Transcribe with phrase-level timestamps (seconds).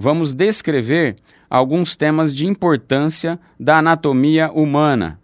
[0.00, 1.16] vamos descrever
[1.48, 5.20] alguns temas de importância da anatomia humana.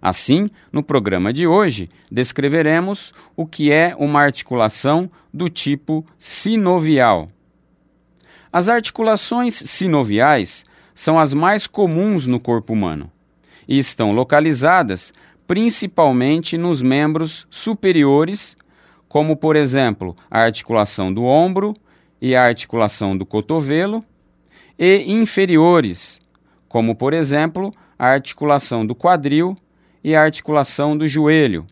[0.00, 7.28] Assim, no programa de hoje, descreveremos o que é uma articulação do tipo sinovial.
[8.52, 13.10] As articulações sinoviais são as mais comuns no corpo humano
[13.66, 15.12] e estão localizadas
[15.46, 18.56] principalmente nos membros superiores,
[19.08, 21.74] como, por exemplo, a articulação do ombro
[22.20, 24.04] e a articulação do cotovelo,
[24.78, 26.20] e inferiores,
[26.68, 29.56] como por exemplo a articulação do quadril
[30.02, 31.66] e a articulação do joelho.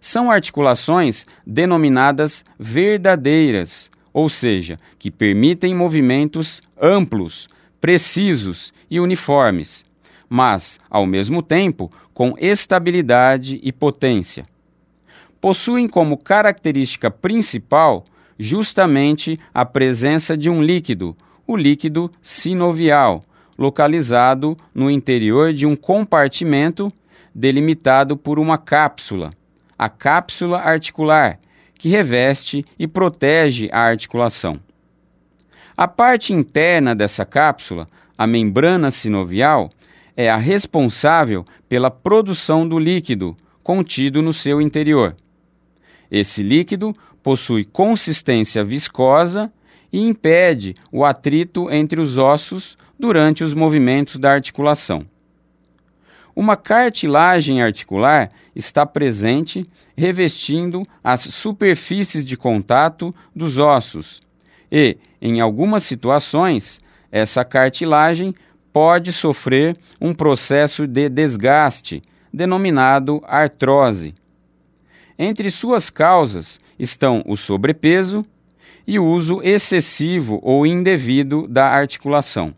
[0.00, 7.48] São articulações denominadas verdadeiras, ou seja, que permitem movimentos amplos,
[7.80, 9.84] precisos e uniformes,
[10.28, 14.44] mas, ao mesmo tempo, com estabilidade e potência.
[15.40, 18.04] Possuem como característica principal
[18.38, 21.16] justamente a presença de um líquido,
[21.46, 23.22] o líquido sinovial,
[23.58, 26.92] localizado no interior de um compartimento
[27.34, 29.30] delimitado por uma cápsula,
[29.78, 31.38] a cápsula articular,
[31.74, 34.60] que reveste e protege a articulação.
[35.76, 39.70] A parte interna dessa cápsula, a membrana sinovial,
[40.16, 45.16] é a responsável pela produção do líquido contido no seu interior.
[46.10, 49.52] Esse líquido possui consistência viscosa
[49.92, 55.06] e impede o atrito entre os ossos durante os movimentos da articulação.
[56.34, 64.20] Uma cartilagem articular está presente, revestindo as superfícies de contato dos ossos,
[64.70, 66.80] e, em algumas situações,
[67.10, 68.34] essa cartilagem
[68.72, 74.14] pode sofrer um processo de desgaste, denominado artrose.
[75.18, 78.24] Entre suas causas estão o sobrepeso,
[78.86, 82.54] e o uso excessivo ou indevido da articulação.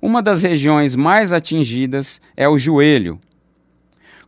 [0.00, 3.18] Uma das regiões mais atingidas é o joelho.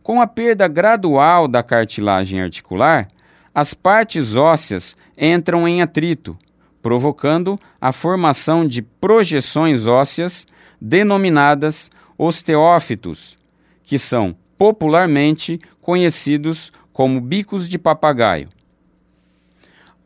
[0.03, 3.07] Com a perda gradual da cartilagem articular,
[3.53, 6.37] as partes ósseas entram em atrito,
[6.81, 10.47] provocando a formação de projeções ósseas
[10.79, 13.37] denominadas osteófitos,
[13.83, 18.49] que são popularmente conhecidos como bicos de papagaio.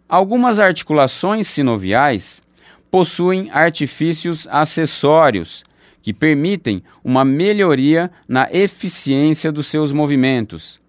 [0.08, 2.42] Algumas articulações sinoviais
[2.92, 5.64] possuem artifícios acessórios
[6.02, 10.80] que permitem uma melhoria na eficiência dos seus movimentos.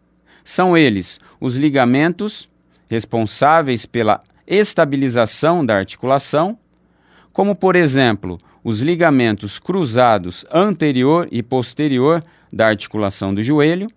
[0.44, 2.48] São eles os ligamentos,
[2.88, 6.58] responsáveis pela estabilização da articulação,
[7.32, 12.22] como, por exemplo, os ligamentos cruzados anterior e posterior
[12.52, 13.88] da articulação do joelho,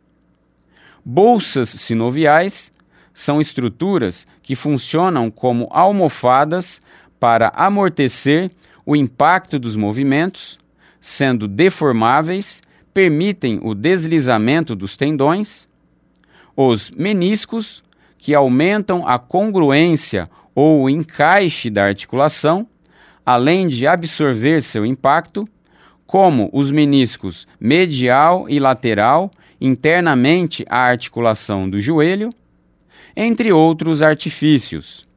[1.03, 2.71] bolsas sinoviais,
[3.19, 6.81] são estruturas que funcionam como almofadas
[7.19, 8.49] para amortecer
[8.85, 10.57] o impacto dos movimentos,
[11.01, 12.61] sendo deformáveis,
[12.93, 15.67] permitem o deslizamento dos tendões.
[16.55, 17.83] Os meniscos,
[18.17, 22.65] que aumentam a congruência ou o encaixe da articulação,
[23.25, 25.45] além de absorver seu impacto,
[26.07, 32.33] como os meniscos medial e lateral, internamente à articulação do joelho,
[33.15, 35.07] entre outros artifícios.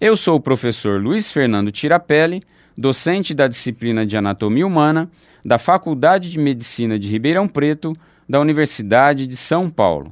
[0.00, 2.42] Eu sou o professor Luiz Fernando Tirapelli,
[2.76, 5.10] docente da disciplina de Anatomia Humana
[5.44, 7.92] da Faculdade de Medicina de Ribeirão Preto,
[8.28, 10.10] da Universidade de São Paulo.